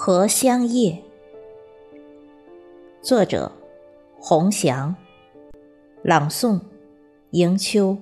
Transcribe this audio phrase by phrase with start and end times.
[0.00, 1.02] 荷香叶，
[3.02, 3.50] 作者：
[4.20, 4.94] 洪祥，
[6.04, 6.60] 朗诵：
[7.30, 7.98] 迎秋。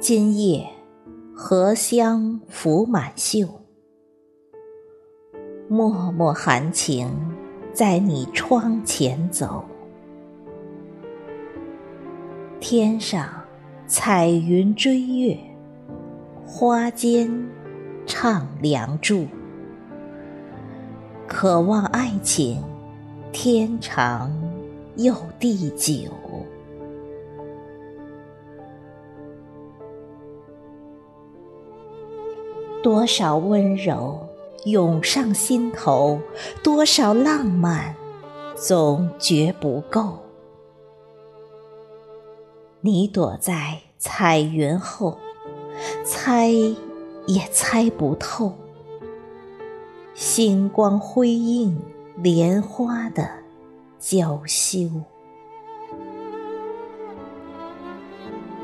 [0.00, 0.68] 今夜，
[1.32, 3.61] 荷香拂满袖，
[5.72, 7.10] 脉脉含情
[7.72, 9.64] 在你窗前走。
[12.60, 13.26] 天上
[13.86, 15.38] 彩云追月，
[16.44, 17.32] 花间
[18.04, 19.26] 唱梁祝，
[21.26, 22.62] 渴望爱情
[23.32, 24.30] 天长
[24.96, 26.12] 又地久。
[32.82, 34.20] 多少温柔
[34.64, 36.20] 涌上心头，
[36.62, 37.94] 多少浪漫
[38.54, 40.18] 总觉不够。
[42.80, 45.18] 你躲在彩云后，
[46.04, 46.48] 猜
[47.26, 48.52] 也猜不透。
[50.14, 51.76] 星光辉映
[52.16, 53.28] 莲花的
[53.98, 54.88] 娇羞。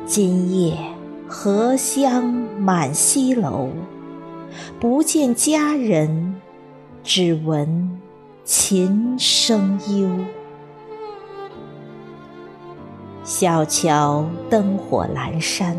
[0.05, 0.79] 今夜
[1.27, 3.69] 荷香满西楼。
[4.81, 6.37] 不见佳人，
[7.03, 8.01] 只闻
[8.45, 10.09] 琴声幽。
[13.25, 15.77] 小桥灯火阑珊，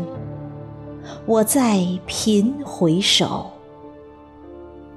[1.26, 3.50] 我在频回首。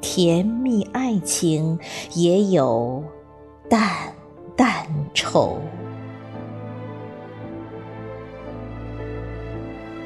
[0.01, 1.79] 甜蜜爱情
[2.13, 3.03] 也有
[3.69, 3.89] 淡
[4.55, 5.57] 淡愁。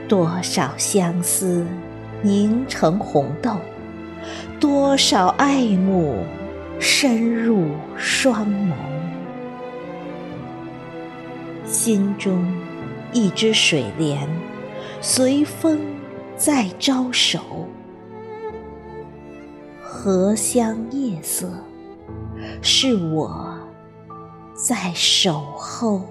[0.07, 1.65] 多少相思。
[2.21, 3.57] 凝成红豆，
[4.59, 6.23] 多少爱慕
[6.79, 8.73] 深入双眸。
[11.65, 12.43] 心中
[13.11, 14.27] 一只水莲，
[15.01, 15.79] 随风
[16.35, 17.39] 在招手。
[19.81, 21.49] 荷香夜色，
[22.61, 23.57] 是我
[24.55, 26.01] 在守候。